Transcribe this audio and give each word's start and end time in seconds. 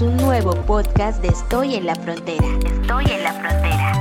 un 0.00 0.16
nuevo 0.16 0.54
podcast 0.66 1.22
de 1.22 1.28
Estoy 1.28 1.76
en 1.76 1.86
la 1.86 1.94
Frontera. 1.94 2.46
Estoy 2.64 3.04
en 3.04 3.22
la 3.22 3.32
Frontera. 3.32 3.92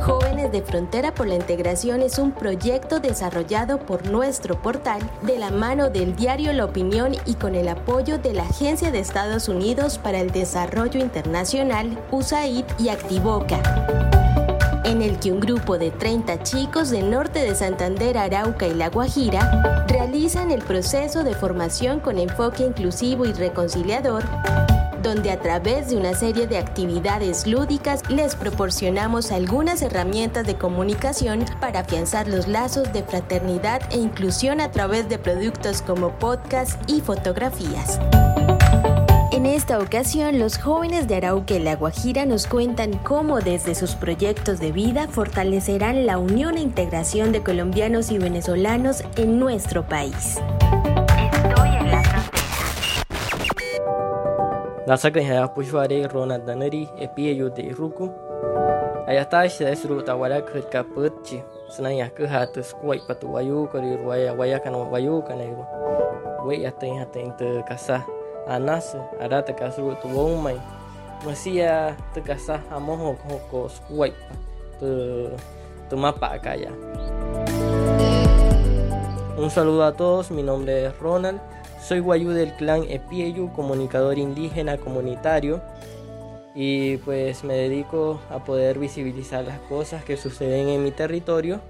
Jóvenes 0.00 0.52
de 0.52 0.62
Frontera 0.62 1.12
por 1.14 1.26
la 1.26 1.34
Integración 1.34 2.00
es 2.00 2.18
un 2.18 2.32
proyecto 2.32 3.00
desarrollado 3.00 3.78
por 3.80 4.06
nuestro 4.06 4.60
portal 4.62 5.02
de 5.22 5.38
la 5.38 5.50
mano 5.50 5.90
del 5.90 6.16
diario 6.16 6.52
La 6.52 6.64
Opinión 6.64 7.14
y 7.26 7.34
con 7.34 7.54
el 7.54 7.68
apoyo 7.68 8.18
de 8.18 8.32
la 8.32 8.44
Agencia 8.44 8.90
de 8.90 9.00
Estados 9.00 9.48
Unidos 9.48 9.98
para 9.98 10.20
el 10.20 10.30
Desarrollo 10.30 11.00
Internacional, 11.00 11.98
USAID 12.10 12.64
y 12.78 12.88
Activoca 12.88 13.60
en 14.84 15.02
el 15.02 15.18
que 15.18 15.32
un 15.32 15.40
grupo 15.40 15.78
de 15.78 15.90
30 15.90 16.42
chicos 16.42 16.90
del 16.90 17.10
norte 17.10 17.40
de 17.40 17.54
Santander, 17.54 18.18
Arauca 18.18 18.66
y 18.66 18.74
La 18.74 18.88
Guajira 18.88 19.84
realizan 19.88 20.50
el 20.50 20.62
proceso 20.62 21.24
de 21.24 21.34
formación 21.34 22.00
con 22.00 22.18
enfoque 22.18 22.64
inclusivo 22.64 23.24
y 23.24 23.32
reconciliador 23.32 24.24
donde 25.02 25.30
a 25.30 25.40
través 25.40 25.90
de 25.90 25.96
una 25.96 26.14
serie 26.14 26.46
de 26.46 26.58
actividades 26.58 27.46
lúdicas 27.46 28.08
les 28.08 28.34
proporcionamos 28.34 29.32
algunas 29.32 29.82
herramientas 29.82 30.46
de 30.46 30.56
comunicación 30.56 31.44
para 31.60 31.80
afianzar 31.80 32.28
los 32.28 32.48
lazos 32.48 32.92
de 32.92 33.02
fraternidad 33.02 33.82
e 33.90 33.98
inclusión 33.98 34.60
a 34.60 34.70
través 34.70 35.08
de 35.08 35.18
productos 35.18 35.82
como 35.82 36.10
podcast 36.18 36.80
y 36.88 37.00
fotografías. 37.00 37.98
En 39.32 39.46
esta 39.46 39.78
ocasión, 39.78 40.38
los 40.38 40.58
jóvenes 40.58 41.08
de 41.08 41.16
Arauca 41.16 41.54
y 41.54 41.58
La 41.58 41.74
Guajira 41.76 42.26
nos 42.26 42.46
cuentan 42.46 42.98
cómo 42.98 43.40
desde 43.40 43.74
sus 43.74 43.94
proyectos 43.94 44.60
de 44.60 44.72
vida 44.72 45.08
fortalecerán 45.08 46.04
la 46.04 46.18
unión 46.18 46.58
e 46.58 46.60
integración 46.60 47.32
de 47.32 47.42
colombianos 47.42 48.10
y 48.10 48.18
venezolanos 48.18 49.02
en 49.16 49.40
nuestro 49.40 49.84
país. 49.84 50.38
Estoy 51.32 51.68
en 51.80 51.90
la 51.90 52.02
frontera. 52.02 52.36
Nasakan 54.86 55.24
haya 55.24 55.54
pushware 55.54 56.08
Ronald 56.12 56.44
Daneri 56.44 56.86
epiyo 56.98 57.48
de 57.48 57.70
Ruku. 57.70 58.12
Ayata 59.06 59.46
es 59.46 59.88
ruta 59.88 60.14
wala 60.14 60.42
kut 60.42 60.70
putchi. 60.94 61.42
Senaya 61.70 62.10
ke 62.10 62.28
hatus 62.28 62.74
kuai 62.74 63.00
patu 63.08 63.32
wayu 63.32 63.66
kori 63.72 63.96
ruaya 63.96 64.34
waya 64.34 64.60
kan 64.60 64.74
wayu 64.74 65.24
kan 65.26 65.40
ero. 65.40 65.66
Wei 66.44 66.66
atain 66.66 66.98
hatain 66.98 67.32
tu 70.00 70.08
masia 71.28 71.96
te 72.12 72.22
te 75.88 75.96
mapa 75.96 76.40
Un 79.36 79.50
saludo 79.50 79.84
a 79.84 79.92
todos, 79.92 80.30
mi 80.30 80.42
nombre 80.42 80.86
es 80.86 80.98
Ronald, 80.98 81.40
soy 81.80 82.00
guayú 82.00 82.30
del 82.30 82.52
clan 82.54 82.84
Epieyu, 82.88 83.52
comunicador 83.52 84.18
indígena 84.18 84.76
comunitario 84.76 85.60
y 86.54 86.96
pues 86.98 87.44
me 87.44 87.54
dedico 87.54 88.20
a 88.28 88.44
poder 88.44 88.78
visibilizar 88.78 89.44
las 89.44 89.58
cosas 89.60 90.04
que 90.04 90.16
suceden 90.16 90.68
en 90.68 90.82
mi 90.82 90.90
territorio, 90.90 91.60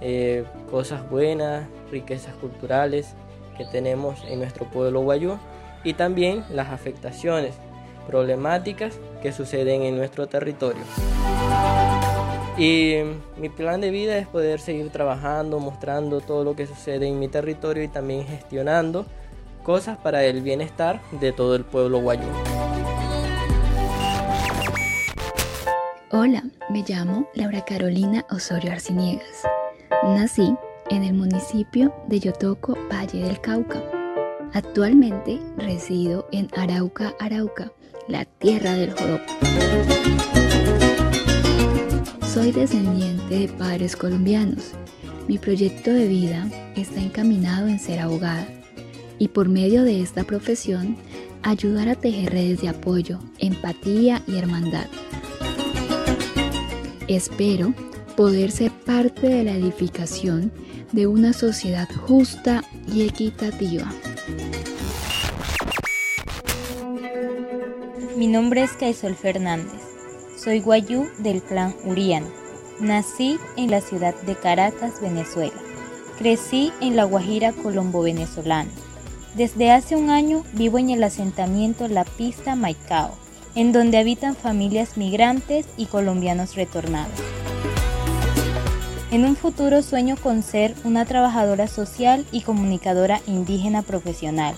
eh, 0.00 0.44
cosas 0.70 1.08
buenas, 1.10 1.68
riquezas 1.90 2.34
culturales 2.36 3.14
que 3.56 3.64
tenemos 3.66 4.24
en 4.24 4.40
nuestro 4.40 4.66
pueblo 4.66 5.02
guayú 5.02 5.38
y 5.84 5.94
también 5.94 6.44
las 6.50 6.70
afectaciones 6.70 7.54
problemáticas 8.06 8.98
que 9.22 9.32
suceden 9.32 9.82
en 9.82 9.96
nuestro 9.96 10.26
territorio. 10.26 10.82
Y 12.56 12.96
mi 13.36 13.48
plan 13.48 13.80
de 13.80 13.90
vida 13.90 14.16
es 14.16 14.26
poder 14.26 14.60
seguir 14.60 14.90
trabajando, 14.90 15.58
mostrando 15.58 16.20
todo 16.20 16.44
lo 16.44 16.54
que 16.54 16.66
sucede 16.66 17.08
en 17.08 17.18
mi 17.18 17.28
territorio 17.28 17.82
y 17.82 17.88
también 17.88 18.26
gestionando 18.26 19.06
cosas 19.62 19.98
para 19.98 20.24
el 20.24 20.42
bienestar 20.42 21.00
de 21.20 21.32
todo 21.32 21.56
el 21.56 21.64
pueblo 21.64 22.00
guayú. 22.00 22.28
Hola, 26.12 26.44
me 26.70 26.84
llamo 26.86 27.28
Laura 27.34 27.64
Carolina 27.64 28.24
Osorio 28.30 28.70
Arciniegas. 28.70 29.42
Nací 30.04 30.54
en 30.90 31.02
el 31.02 31.14
municipio 31.14 31.92
de 32.06 32.20
Yotoco, 32.20 32.76
Valle 32.88 33.20
del 33.20 33.40
Cauca. 33.40 33.93
Actualmente 34.54 35.40
resido 35.58 36.28
en 36.30 36.48
Arauca, 36.56 37.12
Arauca, 37.18 37.72
la 38.06 38.24
tierra 38.24 38.74
del 38.74 38.92
joropo. 38.92 39.24
Soy 42.32 42.52
descendiente 42.52 43.40
de 43.40 43.48
padres 43.48 43.96
colombianos. 43.96 44.70
Mi 45.26 45.38
proyecto 45.38 45.92
de 45.92 46.06
vida 46.06 46.48
está 46.76 47.00
encaminado 47.00 47.66
en 47.66 47.80
ser 47.80 47.98
abogada 47.98 48.46
y 49.18 49.26
por 49.26 49.48
medio 49.48 49.82
de 49.82 50.00
esta 50.00 50.22
profesión 50.22 50.96
ayudar 51.42 51.88
a 51.88 51.96
tejer 51.96 52.30
redes 52.30 52.60
de 52.60 52.68
apoyo, 52.68 53.18
empatía 53.40 54.22
y 54.28 54.38
hermandad. 54.38 54.86
Espero 57.08 57.74
poder 58.16 58.50
ser 58.50 58.70
parte 58.70 59.28
de 59.28 59.44
la 59.44 59.52
edificación 59.52 60.52
de 60.92 61.06
una 61.06 61.32
sociedad 61.32 61.88
justa 62.06 62.62
y 62.92 63.02
equitativa. 63.02 63.90
Mi 68.16 68.28
nombre 68.28 68.62
es 68.62 68.72
Caisol 68.72 69.16
Fernández. 69.16 69.82
Soy 70.36 70.60
guayú 70.60 71.08
del 71.18 71.42
clan 71.42 71.74
Uriano. 71.84 72.28
Nací 72.80 73.38
en 73.56 73.70
la 73.70 73.80
ciudad 73.80 74.14
de 74.22 74.36
Caracas, 74.36 75.00
Venezuela. 75.00 75.60
Crecí 76.18 76.72
en 76.80 76.96
la 76.96 77.04
Guajira 77.04 77.52
colombo-venezolana. 77.52 78.70
Desde 79.34 79.72
hace 79.72 79.96
un 79.96 80.10
año 80.10 80.44
vivo 80.52 80.78
en 80.78 80.90
el 80.90 81.02
asentamiento 81.02 81.88
La 81.88 82.04
Pista 82.04 82.54
Maicao, 82.54 83.16
en 83.56 83.72
donde 83.72 83.98
habitan 83.98 84.36
familias 84.36 84.96
migrantes 84.96 85.66
y 85.76 85.86
colombianos 85.86 86.54
retornados. 86.54 87.33
En 89.14 89.24
un 89.24 89.36
futuro 89.36 89.80
sueño 89.80 90.16
con 90.20 90.42
ser 90.42 90.74
una 90.82 91.04
trabajadora 91.04 91.68
social 91.68 92.26
y 92.32 92.40
comunicadora 92.40 93.20
indígena 93.28 93.82
profesional, 93.82 94.56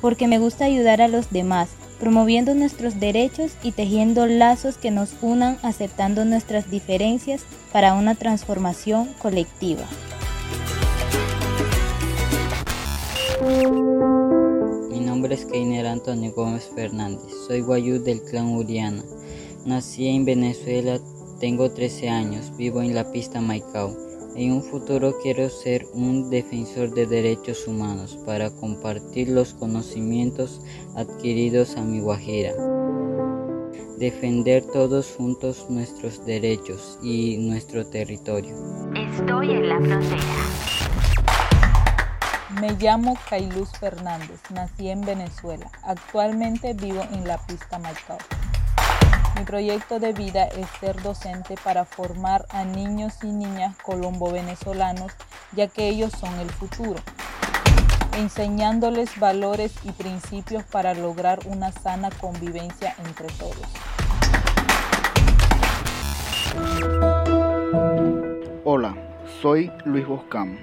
porque 0.00 0.26
me 0.26 0.38
gusta 0.38 0.64
ayudar 0.64 1.02
a 1.02 1.08
los 1.08 1.28
demás 1.28 1.68
promoviendo 2.00 2.54
nuestros 2.54 2.98
derechos 2.98 3.52
y 3.62 3.72
tejiendo 3.72 4.26
lazos 4.26 4.78
que 4.78 4.90
nos 4.90 5.10
unan 5.20 5.58
aceptando 5.62 6.24
nuestras 6.24 6.70
diferencias 6.70 7.42
para 7.70 7.92
una 7.92 8.14
transformación 8.14 9.08
colectiva. 9.20 9.84
Mi 14.88 15.00
nombre 15.00 15.34
es 15.34 15.44
Keiner 15.44 15.86
Antonio 15.86 16.32
Gómez 16.32 16.70
Fernández, 16.74 17.30
soy 17.46 17.60
guayú 17.60 18.02
del 18.02 18.22
clan 18.22 18.56
Uriana. 18.56 19.02
Nací 19.66 20.08
en 20.08 20.24
Venezuela, 20.24 20.98
tengo 21.42 21.72
13 21.72 22.08
años, 22.08 22.56
vivo 22.56 22.82
en 22.82 22.94
la 22.94 23.10
pista 23.10 23.40
Maicao. 23.40 23.96
En 24.36 24.52
un 24.52 24.62
futuro 24.62 25.12
quiero 25.20 25.50
ser 25.50 25.84
un 25.92 26.30
defensor 26.30 26.94
de 26.94 27.04
derechos 27.04 27.66
humanos 27.66 28.16
para 28.24 28.48
compartir 28.48 29.28
los 29.28 29.52
conocimientos 29.52 30.60
adquiridos 30.94 31.76
a 31.76 31.82
mi 31.82 31.98
Guajira. 31.98 32.52
Defender 33.98 34.64
todos 34.66 35.12
juntos 35.16 35.66
nuestros 35.68 36.24
derechos 36.24 36.96
y 37.02 37.38
nuestro 37.38 37.84
territorio. 37.88 38.54
Estoy 38.94 39.50
en 39.50 39.68
la 39.68 39.80
frontera. 39.80 40.22
Me 42.60 42.70
llamo 42.74 43.18
Kailuz 43.28 43.70
Fernández, 43.80 44.40
nací 44.54 44.90
en 44.90 45.00
Venezuela. 45.00 45.68
Actualmente 45.82 46.72
vivo 46.74 47.02
en 47.12 47.26
la 47.26 47.44
pista 47.48 47.80
Maicao. 47.80 48.18
Mi 49.36 49.44
proyecto 49.44 49.98
de 49.98 50.12
vida 50.12 50.44
es 50.44 50.68
ser 50.80 51.00
docente 51.02 51.54
para 51.64 51.84
formar 51.84 52.44
a 52.50 52.64
niños 52.64 53.14
y 53.22 53.28
niñas 53.28 53.76
colombo-venezolanos, 53.82 55.12
ya 55.52 55.68
que 55.68 55.88
ellos 55.88 56.12
son 56.12 56.38
el 56.38 56.50
futuro, 56.50 57.00
enseñándoles 58.18 59.18
valores 59.18 59.74
y 59.84 59.92
principios 59.92 60.64
para 60.64 60.94
lograr 60.94 61.40
una 61.46 61.72
sana 61.72 62.10
convivencia 62.10 62.94
entre 63.04 63.28
todos. 63.28 63.66
Hola, 68.64 68.94
soy 69.40 69.72
Luis 69.84 70.06
Boscam. 70.06 70.58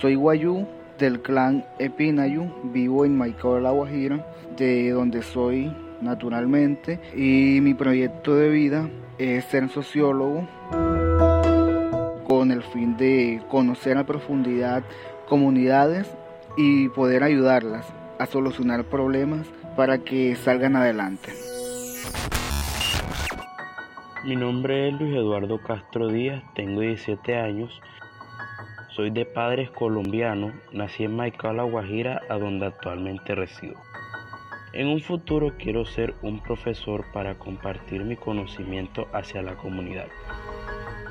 Soy 0.00 0.16
guayú 0.16 0.66
del 0.98 1.22
clan 1.22 1.64
Epinayu, 1.78 2.52
vivo 2.64 3.04
en 3.04 3.16
Maicao 3.16 3.54
de 3.54 3.60
la 3.62 3.70
Guajira, 3.70 4.26
de 4.56 4.90
donde 4.90 5.22
soy 5.22 5.72
naturalmente. 6.02 7.00
Y 7.14 7.60
mi 7.60 7.74
proyecto 7.74 8.34
de 8.34 8.48
vida 8.48 8.88
es 9.18 9.44
ser 9.46 9.68
sociólogo 9.68 10.46
con 12.26 12.50
el 12.50 12.62
fin 12.62 12.96
de 12.96 13.40
conocer 13.48 13.96
a 13.96 14.04
profundidad 14.04 14.82
comunidades 15.28 16.10
y 16.56 16.88
poder 16.90 17.22
ayudarlas 17.22 17.86
a 18.18 18.26
solucionar 18.26 18.84
problemas 18.84 19.46
para 19.76 19.98
que 19.98 20.34
salgan 20.36 20.76
adelante. 20.76 21.32
Mi 24.24 24.36
nombre 24.36 24.88
es 24.88 24.94
Luis 24.94 25.14
Eduardo 25.14 25.58
Castro 25.58 26.08
Díaz, 26.08 26.42
tengo 26.54 26.80
17 26.80 27.36
años, 27.36 27.80
Soy 28.94 29.10
de 29.10 29.24
padres 29.24 29.70
colombianos, 29.70 30.52
nací 30.70 31.04
en 31.04 31.16
Maicao, 31.16 31.54
La 31.54 31.62
Guajira, 31.62 32.20
a 32.28 32.36
donde 32.36 32.66
actualmente 32.66 33.34
resido. 33.34 33.76
En 34.74 34.86
un 34.86 35.00
futuro 35.00 35.52
quiero 35.58 35.84
ser 35.84 36.14
un 36.22 36.40
profesor 36.40 37.04
para 37.12 37.34
compartir 37.34 38.04
mi 38.04 38.16
conocimiento 38.16 39.06
hacia 39.12 39.42
la 39.42 39.54
comunidad. 39.54 40.06